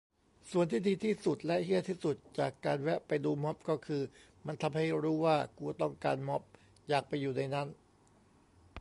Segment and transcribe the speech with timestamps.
[0.51, 4.01] ส่วนที่ดีที่สุดและเหี้ยที่สุดจากการแวะไปดูม็อบก็คือ
[4.45, 6.41] มันทำให้รู้ว่ากูต้องการม็อบ
[6.89, 7.67] อยากไปอยู่ในนั้น